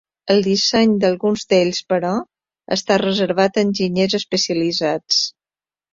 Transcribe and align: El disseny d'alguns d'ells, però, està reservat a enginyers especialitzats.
El 0.35 0.39
disseny 0.45 0.95
d'alguns 1.03 1.43
d'ells, 1.51 1.83
però, 1.93 2.15
està 2.77 2.99
reservat 3.03 3.61
a 3.61 3.65
enginyers 3.69 4.19
especialitzats. 4.23 5.25